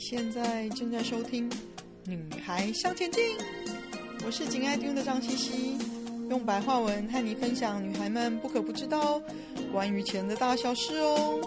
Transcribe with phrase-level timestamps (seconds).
[0.00, 1.48] 现在正在收听
[2.06, 3.22] 《女孩向前进》，
[4.24, 5.78] 我是紧爱听的张茜茜，
[6.30, 9.22] 用白话文和你分享女孩们不可不知道
[9.70, 11.38] 关于钱的大小事哦。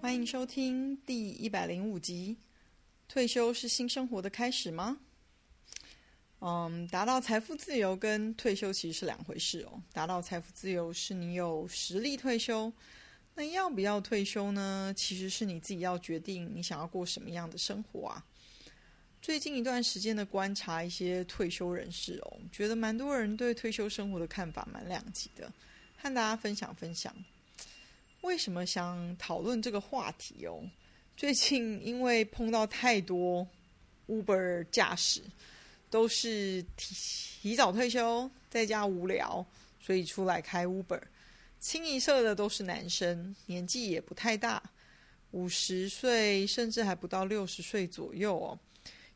[0.00, 2.36] 欢迎收听第一百零五集。
[3.06, 4.98] 退休是新生活的开始吗？
[6.40, 9.80] 嗯，达到财富自由跟退休其实是两回事哦。
[9.92, 12.72] 达到财富自由是你有实力退休。
[13.34, 14.92] 那要不要退休呢？
[14.96, 18.24] 其实是你自己要决定，你想要过什么样的生活啊？
[19.22, 25.50] 最近一段时间的观察，一些退休人士哦，觉得蛮多人对退休生活的看法蛮两极的，
[25.96, 27.14] 和大家分享分享。
[28.20, 30.62] 为什么想讨论这个话题哦？
[31.16, 33.46] 最近因为碰到太多
[34.08, 35.22] Uber 驾驶，
[35.88, 36.94] 都是提
[37.40, 39.44] 提早退休，在家无聊，
[39.80, 41.00] 所以出来开 Uber。
[41.62, 44.60] 清一色的都是男生，年纪也不太大，
[45.30, 48.58] 五十岁甚至还不到六十岁左右哦。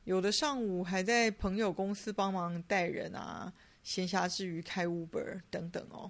[0.05, 6.09] 有的上午还在朋友公司帮忙带人啊，闲暇之余开 Uber 等等哦。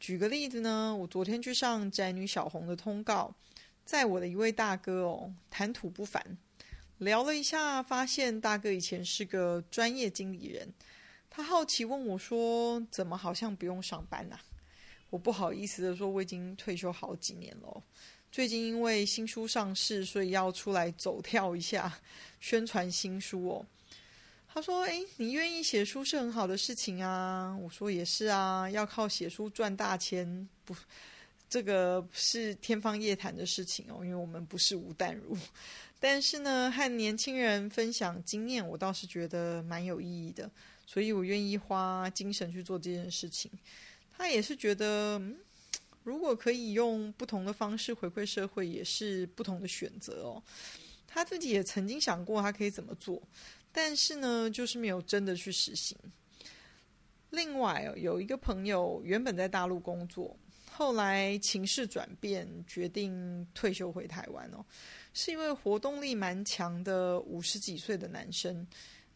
[0.00, 3.34] 举个例子呢，我昨天去上宅女小红的通告，
[3.84, 6.38] 在我的一位大哥哦，谈吐不凡，
[6.96, 10.72] 聊了一下，发现大哥以前是个专业经理人。
[11.28, 14.38] 他好奇问我说：“怎么好像不用上班呢？”
[15.10, 17.82] 我不好意思的说，我已经退休好几年了。
[18.30, 21.98] 最近因为新书上市，所以要出来走跳一下，
[22.40, 23.66] 宣传新书哦。
[24.46, 30.74] 他说：“诶，你愿意写书是很好的事情啊。”我说：“也是啊，要靠写书赚大钱，不，
[31.48, 34.04] 这个是天方夜谭的事情哦。
[34.04, 35.36] 因为我们不是吴淡如，
[35.98, 40.50] 但是呢，和年轻人分享经验，我倒是觉得蛮有意义的，
[40.86, 43.50] 所以我愿意花精神去做这件事情。”
[44.18, 45.22] 他也是觉得，
[46.02, 50.42] 如果可以用不同的方式回馈社会，也是不同的选择哦。
[51.06, 53.22] 他自己也曾经想过他可以怎么做，
[53.70, 55.96] 但是呢，就是没有真的去实行。
[57.30, 60.36] 另外，有一个朋友原本在大陆工作，
[60.72, 64.64] 后来情势转变，决定退休回台湾哦，
[65.14, 68.66] 是一位活动力蛮强的五十几岁的男生，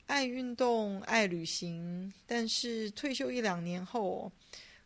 [0.06, 4.30] 爱运动，爱旅行，但是退休一两年后。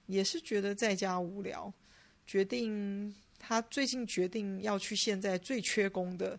[0.06, 1.72] 也是觉得在家无聊，
[2.26, 6.38] 决定他最近决定要去现在最缺工的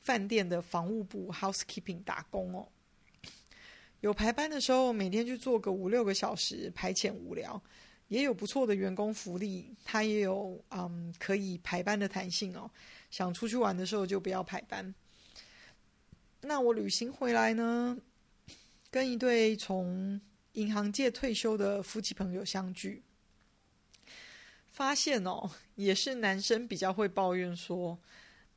[0.00, 2.68] 饭店的房务部 housekeeping 打工哦。
[4.00, 7.60] 有排班的时候，每天去做个五六个小时，排遣无聊；
[8.06, 12.70] 也有不错的员工福利，他也有嗯可以排班的弹性哦。
[13.10, 14.94] 想出去玩的时候就不要排班。
[16.40, 17.98] 那我旅行回来呢，
[18.90, 20.20] 跟一对从
[20.52, 23.02] 银行界退休的夫妻朋友相聚。
[24.78, 27.98] 发现哦， 也是男生比较会抱怨说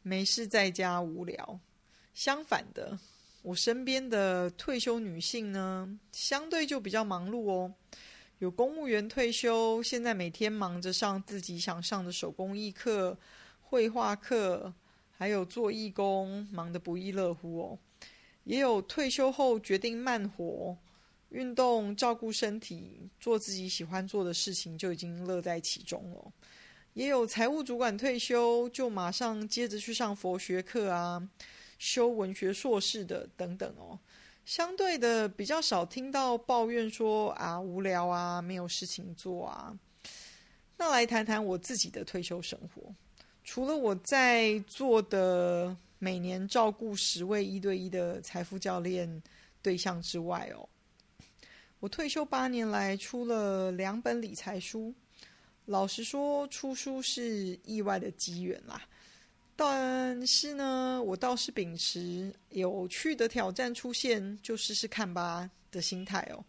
[0.03, 1.59] 没事在家无聊。
[2.13, 2.95] 相反的，
[3.41, 7.73] 我身边的退休女性呢，相对就比较忙碌哦。
[8.37, 13.17] 有公务员退休，现在每天忙着上自己想上的手工艺课、
[13.63, 14.71] 绘画课，
[15.17, 17.79] 还有做义工，忙得不亦乐乎哦。
[18.43, 20.77] 也有退休后决定慢活。
[21.31, 26.31] 运动、照顾身体、做自己喜欢做的事情，就已经乐在其中了。
[26.93, 31.25] 也有财务主管退休，就马上接着去上佛学课啊，
[31.79, 33.97] 修文学硕士的等等哦。
[34.43, 39.73] 相对的，比较少听到抱怨说啊无聊啊，没有事情做啊。
[40.75, 42.93] 那来谈谈我自己的退休生活。
[43.43, 49.23] 除了我在做的每年照顾十位一对一的财富教练
[49.61, 50.67] 对象之外哦。
[51.81, 54.93] 我退休八年来出了两本理财书，
[55.65, 58.79] 老实说，出书是意外的机缘啦。
[59.55, 66.45] 但是呢，我倒是秉持有趣的挑战出现就试试看吧的心态哦。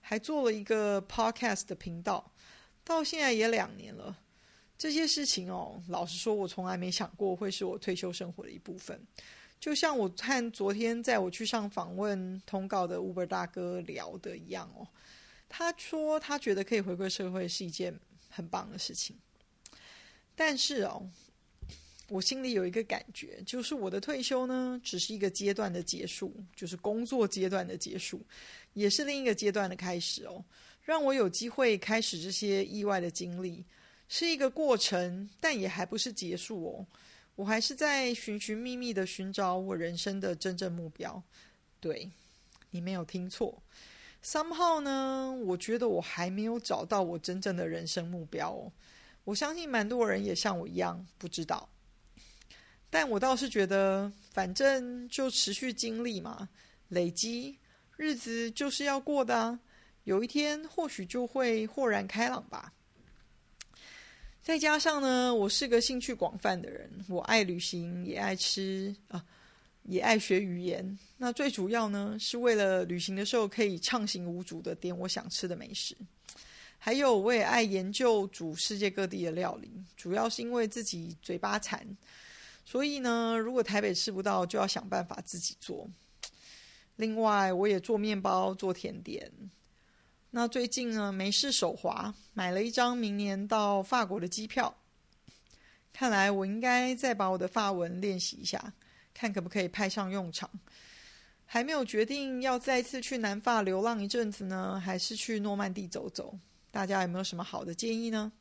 [0.00, 2.28] 还做了一个 podcast 的频道，
[2.82, 4.18] 到现在也两年了。
[4.76, 9.00] 这些事情哦，老实说，我从来没想过会是我退休生活的一部分。
[9.62, 14.84] 就像我看昨天在我去上访问通告的 Uber 大哥聊的一样哦，
[15.48, 17.96] 他说他觉得可以回归社会是一件
[18.28, 19.16] 很棒的事情，
[20.34, 21.08] 但是哦，
[22.08, 28.20] 我心里有一个感觉，就是我的退休呢，只是一个阶段的结束，就是工作阶段的结束，
[28.72, 30.44] 也是另一个阶段的开始哦，
[30.82, 33.64] 让我有机会开始这些意外的经历，
[34.08, 36.86] 是一个过程，但也还不是结束哦。
[37.34, 41.22] 我还是在寻寻觅觅的寻找我人生的真正目标。
[41.80, 42.10] 对，
[42.70, 43.62] 你没有听错。
[44.22, 48.72] Somehow 呢，我觉得我还没有找到我真正的人生目标哦。
[49.24, 51.68] 我相信蛮多人也像我一样不知道。
[52.90, 56.48] 但我倒是觉得，反正就持续经历嘛，
[56.88, 57.58] 累积，
[57.96, 59.58] 日子就是要过的啊。
[60.04, 62.72] 有一天或许就会豁然开朗吧。
[64.42, 69.24] 再加上呢，我是个兴趣广泛的人，我爱旅行，也爱吃啊，
[69.84, 70.98] 也爱学语言。
[71.16, 75.96] 那最主要呢，是为了旅行的时候可以畅行无阻的点我想吃的美食。
[76.76, 81.86] 还有，我也爱研究煮世界各地的料理，主要是因为自己嘴巴馋，
[82.64, 85.88] 所以呢，如果台北吃不到，就要想办法自己做。
[86.96, 89.30] 另外，我也做面包、做甜点。
[90.34, 94.74] 那最近呢，没事手滑，买了一张明年到法国的机票。
[95.92, 98.72] 看来我应该再把我的法文练习一下，
[99.12, 100.48] 看可不可以派上用场。
[101.44, 106.34] 还没有决定要再次去南法流浪一阵子呢，还是去诺曼底走走。
[106.70, 108.32] 大家有没有什么好的建议呢？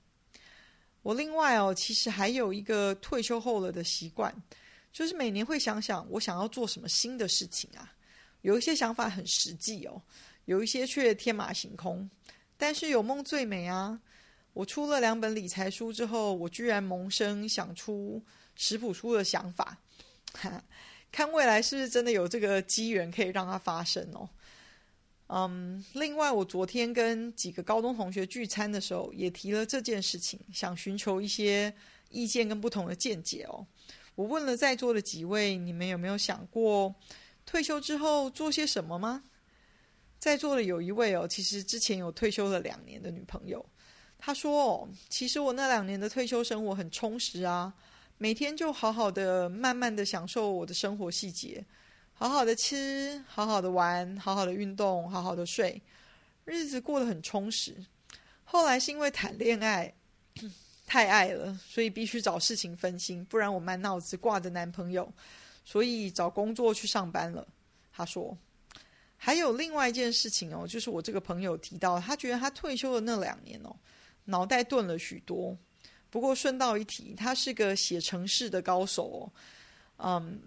[1.01, 4.33] 我另外哦，其实还有一个退休后了的习惯，
[4.93, 7.91] 就是每年会想想我想要做什么新的事情啊。
[8.43, 10.01] 有一些想法很实际哦，
[10.45, 12.09] 有一些却天马行空。
[12.57, 13.99] 但是有梦最美啊！
[14.53, 18.21] 我出了两本理财书之后，我居然萌生想出
[18.55, 19.77] 食谱书的想法，
[21.11, 24.29] 看未来是不是真的有这个机缘可以让它发生哦。
[25.33, 31.73] 嗯另外，我昨天跟几个高中同学聚餐的时候，也提了这件事情，想寻求一些
[32.09, 33.65] 意见跟不同的见解哦。
[34.15, 36.93] 我问了在座的几位，你们有没有想过
[37.45, 39.23] 退休之后做些什么吗？
[40.21, 43.65] 在座的有一位哦，其实之前有退休了两年的女朋友，
[44.19, 47.73] 她说哦，其实我那两年的退休生活很充实啊，
[48.19, 51.65] 每天就好好的、慢慢的享受我的生活细节。
[52.13, 55.81] 好好的吃，好好的玩，好好的运动，好好的睡，
[56.45, 57.75] 日子过得很充实。
[58.43, 59.91] 后来是因为谈恋爱
[60.85, 65.11] 太爱了，所以必须找事情分心，不然我满脑子挂着男朋友，
[65.65, 67.47] 所以找工作去上班了。
[67.91, 68.37] 他说，
[69.23, 73.75] 还有另外一件事情哦，就是我这个朋友提到，他觉得他退休的那两年哦，
[74.25, 75.55] 脑袋钝了许多。
[76.09, 79.31] 不过顺道一提，他是个写程式的高手哦，
[79.97, 80.41] 嗯。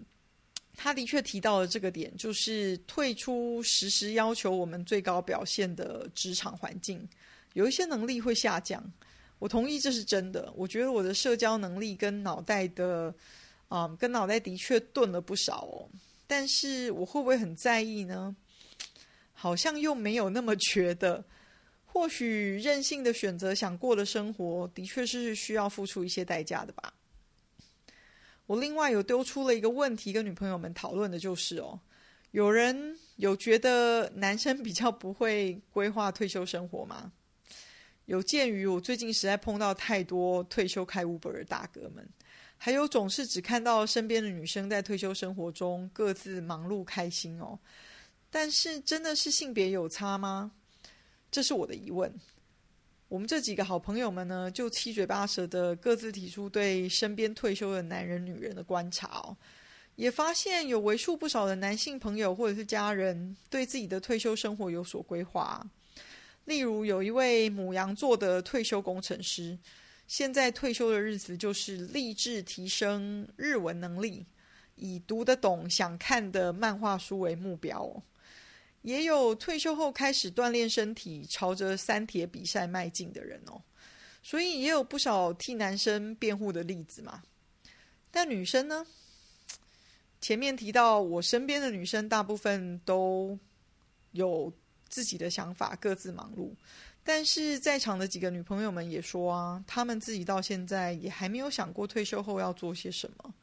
[0.77, 7.07] 他的确提到了这个点，就是退出时时要求我们最高表现的职场环境，
[7.53, 8.83] 有一些能力会下降。
[9.39, 10.51] 我同意这是真的。
[10.53, 13.15] 我觉得我的社交能力跟脑袋的，
[13.69, 15.87] 嗯，跟脑袋的确钝了不少哦。
[16.27, 18.35] 但是我会不会很在意呢？
[19.35, 21.23] 好像又没有那么觉得。
[21.95, 26.93] 或许任性的选择想过的生活，的确是需要付出一些代价的吧。
[28.47, 31.79] 我另外有丢出了一个问题跟女朋友们讨论的，就是哦，
[32.31, 37.13] 有人有觉得男生比较不会规划退休生活吗？
[38.07, 42.05] 有鉴于我最近实在碰到太多退休开 Uber 的大哥们，
[42.57, 47.57] 还有总是只看到身边的女生在退休生活中各自忙碌开心哦，
[48.35, 50.51] 但是真的是性别有差吗？
[51.31, 52.13] 这是我的疑问。
[53.07, 59.33] 我们这几个好朋友们呢，就七嘴八舌的各自提出对身边退休的男人、女人的观察，
[59.95, 65.65] 也发现有为数不少的男性朋友或者是家人对自己的退休生活有所规划。
[66.43, 69.57] 例如，有一位母羊座的退休工程师，
[70.07, 74.25] 现在退休的日子就是立志提升日文能力，
[74.75, 78.03] 以读得懂、想看的漫画书为目标。
[78.85, 83.59] 也有退休后开始锻炼身体，朝着三铁比赛迈进的人哦，
[84.21, 87.23] 所以也有不少替男生辩护的例子嘛。
[88.11, 88.85] 但女生呢？
[90.21, 93.37] 前面提到我身边的女生大部分都
[94.11, 94.53] 有
[94.87, 96.53] 自己的想法，各自忙碌。
[97.03, 103.33] 但是在场的几个女朋友们也说啊，她们自己到现在也还没有想过退休后要做些什么。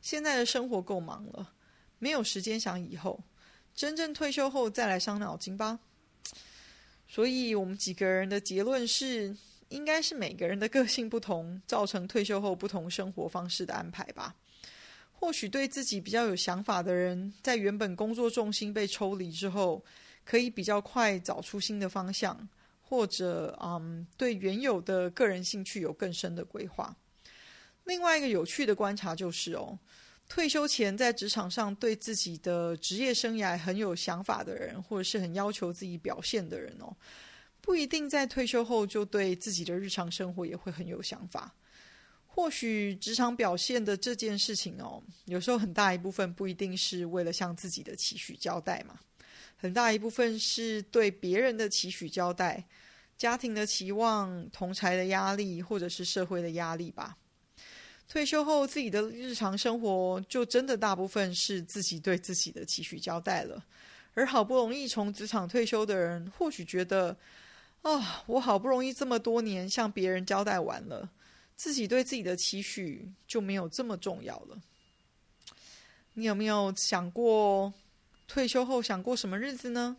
[0.00, 1.54] 现在的生活够忙了，
[2.00, 3.22] 没有时间想以后。
[3.74, 5.78] 真正退休后再来伤脑筋吧。
[7.08, 9.36] 所以我们几个人的结论是，
[9.68, 14.34] 应该是每个人的个性不同，造成退休后不同生活方式的安排吧。
[15.12, 19.84] 或许对自己比较有想法的人，在原本工作重心被抽离之后，
[20.24, 22.48] 可以比较快找出新的方向，
[22.80, 26.96] 或者嗯，对原有的个人兴趣有更深的规划。
[27.84, 29.78] 另外一个有趣的观察就是哦。
[30.30, 36.96] 退休前在职场上对自己的职业生涯很有想法的人，或者是很要求自己表现的人哦，
[37.60, 41.52] 不一定在退休后就对自己的日常生活也会很有想法。
[42.28, 49.00] 或许职场表现的这件事情哦，有时候很大一部分不一定是为了向自己的期许交代嘛，
[49.56, 52.64] 很大一部分是对别人的期许交代。
[53.18, 57.18] 家庭的期望、同侪的压力，或者是社会的压力吧。
[58.10, 63.64] 退休后，自己的日常生活就真的大部分是自己对自己的期许交代了。
[64.14, 67.16] 而好不容易从职场退休的人，或许觉得，
[67.82, 71.08] 啊、哦，我好不容易这么多年向别人交代完了，
[71.54, 74.60] 自己对自己的期许就没有这么重要了。
[76.14, 77.72] 你有没有想过，
[78.26, 79.96] 退休后想过什么日子呢？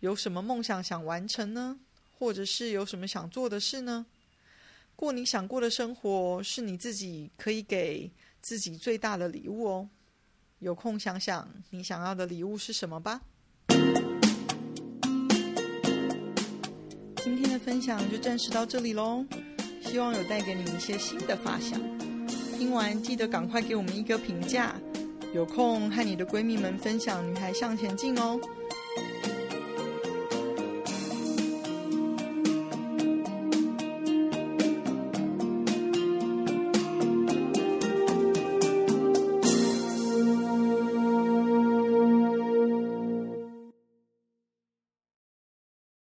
[0.00, 1.80] 有什么梦想想完成呢？
[2.18, 4.04] 或者是有什么想做的事呢？
[5.04, 9.86] 过你想过的生活，是你自己可以给自己最大的礼物哦。
[10.60, 13.20] 有空想想，你想要的礼物是什么吧。
[17.22, 19.22] 今天的分享就暂时到这里喽，
[19.82, 21.78] 希望有带给你一些新的发想。
[22.56, 24.74] 听完记得赶快给我们一个评价，
[25.34, 28.40] 有空和你的闺蜜们分享《女孩向前进》哦。